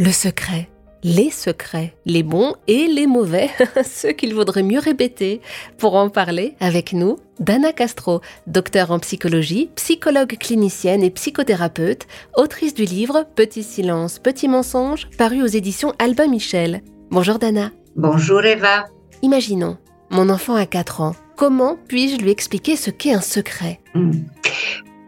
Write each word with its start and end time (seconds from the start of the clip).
Le 0.00 0.10
secret, 0.10 0.68
les 1.04 1.30
secrets, 1.30 1.94
les 2.04 2.24
bons 2.24 2.56
et 2.66 2.88
les 2.88 3.06
mauvais, 3.06 3.48
ceux 3.84 4.10
qu'il 4.10 4.34
vaudrait 4.34 4.64
mieux 4.64 4.80
répéter. 4.80 5.40
Pour 5.78 5.94
en 5.94 6.08
parler 6.08 6.56
avec 6.58 6.92
nous, 6.92 7.18
Dana 7.38 7.72
Castro, 7.72 8.20
docteur 8.48 8.90
en 8.90 8.98
psychologie, 8.98 9.70
psychologue 9.76 10.36
clinicienne 10.36 11.04
et 11.04 11.10
psychothérapeute, 11.10 12.08
autrice 12.36 12.74
du 12.74 12.82
livre 12.82 13.24
Petit 13.36 13.62
silence, 13.62 14.18
petit 14.18 14.48
mensonge, 14.48 15.08
paru 15.16 15.44
aux 15.44 15.46
éditions 15.46 15.92
Albin 16.00 16.26
Michel. 16.26 16.82
Bonjour 17.12 17.38
Dana. 17.38 17.70
Bonjour 17.94 18.44
Eva. 18.44 18.86
Imaginons, 19.22 19.78
mon 20.10 20.28
enfant 20.28 20.56
a 20.56 20.66
4 20.66 21.02
ans. 21.02 21.14
Comment 21.36 21.78
puis-je 21.86 22.16
lui 22.16 22.32
expliquer 22.32 22.74
ce 22.74 22.90
qu'est 22.90 23.14
un 23.14 23.20
secret? 23.20 23.78
Hmm. 23.94 24.10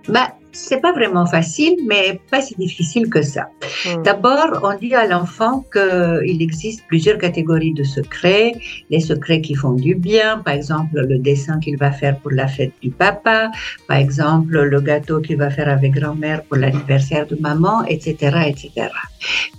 Bah, 0.08 0.36
c'est 0.56 0.80
pas 0.80 0.92
vraiment 0.92 1.26
facile, 1.26 1.76
mais 1.86 2.20
pas 2.30 2.40
si 2.40 2.54
difficile 2.56 3.08
que 3.08 3.22
ça. 3.22 3.48
Hmm. 3.84 4.02
D'abord, 4.02 4.60
on 4.62 4.74
dit 4.76 4.94
à 4.94 5.06
l'enfant 5.06 5.64
qu'il 5.72 6.42
existe 6.42 6.84
plusieurs 6.88 7.18
catégories 7.18 7.74
de 7.74 7.84
secrets. 7.84 8.52
Les 8.90 9.00
secrets 9.00 9.40
qui 9.40 9.54
font 9.54 9.72
du 9.72 9.94
bien, 9.94 10.38
par 10.38 10.54
exemple 10.54 10.94
le 10.94 11.18
dessin 11.18 11.60
qu'il 11.60 11.76
va 11.76 11.92
faire 11.92 12.18
pour 12.20 12.32
la 12.32 12.48
fête 12.48 12.72
du 12.82 12.90
papa, 12.90 13.50
par 13.86 13.98
exemple 13.98 14.58
le 14.58 14.80
gâteau 14.80 15.20
qu'il 15.20 15.36
va 15.36 15.50
faire 15.50 15.68
avec 15.68 15.92
grand-mère 15.92 16.42
pour 16.44 16.56
l'anniversaire 16.56 17.26
de 17.26 17.36
maman, 17.40 17.84
etc., 17.84 18.08
etc. 18.50 18.88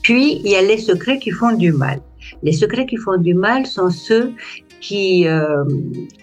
Puis, 0.02 0.41
il 0.43 0.52
y 0.52 0.55
a 0.55 0.62
les 0.62 0.77
secrets 0.77 1.20
qui 1.20 1.32
font 1.32 1.54
du 1.54 1.71
mal. 1.71 1.99
Les 2.43 2.52
secrets 2.52 2.85
qui 2.85 2.98
font 2.98 3.18
du 3.18 3.34
mal 3.34 3.66
sont 3.66 3.90
ceux 3.90 4.34
qui, 4.81 5.27
euh, 5.27 5.63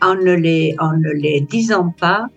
en, 0.01 0.15
ne 0.15 0.33
les, 0.33 0.75
en 0.79 0.93
ne 0.97 1.11
les 1.11 1.41
disant 1.41 1.95
pas, 1.99 2.29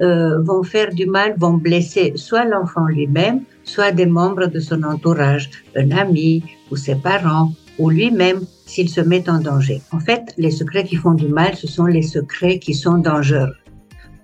euh, 0.00 0.42
vont 0.42 0.62
faire 0.62 0.92
du 0.92 1.06
mal, 1.06 1.34
vont 1.38 1.54
blesser 1.54 2.12
soit 2.16 2.44
l'enfant 2.44 2.86
lui-même, 2.86 3.40
soit 3.64 3.92
des 3.92 4.06
membres 4.06 4.46
de 4.46 4.60
son 4.60 4.82
entourage, 4.82 5.50
un 5.76 5.90
ami 5.90 6.42
ou 6.70 6.76
ses 6.76 6.96
parents 6.96 7.52
ou 7.78 7.90
lui-même 7.90 8.40
s'il 8.66 8.88
se 8.88 9.00
met 9.00 9.28
en 9.28 9.40
danger. 9.40 9.80
En 9.92 10.00
fait, 10.00 10.32
les 10.38 10.50
secrets 10.50 10.84
qui 10.84 10.96
font 10.96 11.14
du 11.14 11.28
mal, 11.28 11.54
ce 11.54 11.66
sont 11.66 11.86
les 11.86 12.02
secrets 12.02 12.58
qui 12.58 12.74
sont 12.74 12.98
dangereux. 12.98 13.54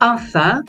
Enfin, 0.00 0.62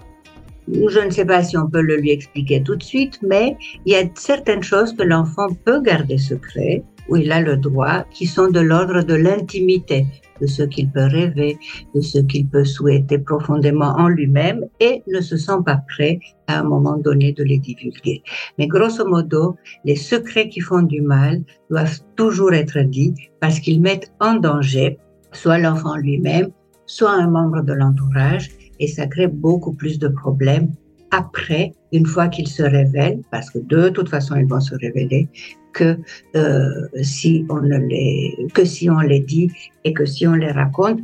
je 0.68 1.00
ne 1.00 1.10
sais 1.10 1.26
pas 1.26 1.44
si 1.44 1.58
on 1.58 1.68
peut 1.70 1.82
le 1.82 1.98
lui 1.98 2.12
expliquer 2.12 2.62
tout 2.64 2.76
de 2.76 2.84
suite, 2.84 3.20
mais 3.22 3.58
il 3.86 3.94
y 3.94 3.96
a 3.96 4.04
certaines 4.16 4.64
choses 4.64 4.94
que 4.94 5.04
l'enfant 5.04 5.48
peut 5.66 5.82
garder 5.82 6.18
secret, 6.18 6.84
où 7.08 7.18
il 7.18 7.32
a 7.32 7.42
le 7.42 7.58
droit, 7.58 8.04
qui 8.12 8.26
sont 8.26 8.50
de 8.50 8.60
l'ordre 8.60 9.04
de 9.04 9.16
l'intimité, 9.16 10.06
de 10.42 10.48
ce 10.48 10.64
qu'il 10.64 10.90
peut 10.90 11.06
rêver, 11.06 11.58
de 11.96 12.02
ce 12.02 12.20
qu'il 12.20 12.48
peut 12.48 12.66
souhaiter 12.66 13.20
profondément 13.20 13.94
en 13.98 14.08
lui-même 14.08 14.66
et 14.80 15.04
ne 15.08 15.22
se 15.22 15.38
sent 15.38 15.62
pas 15.66 15.82
prêt 15.88 16.20
à 16.48 16.60
un 16.60 16.64
moment 16.64 16.98
donné 16.98 17.32
de 17.34 17.44
les 17.44 17.60
divulguer. 17.60 18.24
Mais 18.58 18.68
grosso 18.68 19.06
modo, 19.08 19.56
les 19.86 19.96
secrets 19.96 20.50
qui 20.50 20.60
font 20.60 20.82
du 20.82 21.02
mal 21.02 21.44
doivent 21.70 22.00
toujours 22.16 22.54
être 22.54 22.80
dits 22.80 23.14
parce 23.40 23.60
qu'ils 23.60 23.82
mettent 23.82 24.12
en 24.20 24.36
danger 24.36 24.98
soit 25.32 25.60
l'enfant 25.60 25.96
lui-même, 25.96 26.50
soit 26.86 27.12
un 27.12 27.30
membre 27.30 27.62
de 27.64 27.74
l'entourage 27.74 28.50
et 28.80 28.88
ça 28.88 29.08
crée 29.08 29.28
beaucoup 29.28 29.74
plus 29.74 30.00
de 30.00 30.08
problèmes 30.08 30.72
après, 31.12 31.74
une 31.92 32.06
fois 32.06 32.28
qu'ils 32.28 32.48
se 32.48 32.64
révèlent, 32.64 33.22
parce 33.32 33.50
que 33.50 33.60
de 33.60 33.90
toute 33.90 34.10
façon 34.10 34.36
ils 34.36 34.48
vont 34.48 34.62
se 34.62 34.76
révéler, 34.76 35.28
que 35.74 35.98
euh, 36.36 36.88
si 37.02 37.46
on 37.50 37.58
les 37.58 38.36
que 38.54 38.66
si 38.66 38.90
on 38.90 39.00
les 39.00 39.20
dit 39.20 39.52
et 39.84 39.94
que 39.94 40.06
si 40.06 40.28
on 40.28 40.34
les 40.34 40.52
raconte 40.52 41.00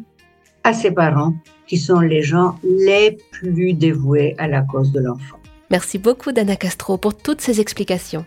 à 0.63 0.73
ses 0.73 0.91
parents 0.91 1.33
qui 1.67 1.77
sont 1.77 1.99
les 1.99 2.21
gens 2.21 2.59
les 2.63 3.17
plus 3.31 3.73
dévoués 3.73 4.35
à 4.37 4.47
la 4.47 4.61
cause 4.61 4.91
de 4.91 4.99
l'enfant. 4.99 5.37
Merci 5.69 5.97
beaucoup 5.97 6.31
Dana 6.31 6.55
Castro 6.55 6.97
pour 6.97 7.15
toutes 7.15 7.41
ces 7.41 7.59
explications. 7.59 8.25